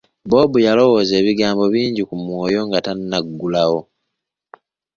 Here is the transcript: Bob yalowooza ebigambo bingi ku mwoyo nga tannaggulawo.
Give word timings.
Bob 0.29 0.51
yalowooza 0.67 1.13
ebigambo 1.21 1.63
bingi 1.73 2.01
ku 2.09 2.15
mwoyo 2.23 2.59
nga 2.67 2.79
tannaggulawo. 2.85 3.79